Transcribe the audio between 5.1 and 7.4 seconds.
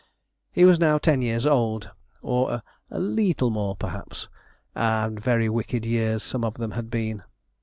very wicked years some of them had been.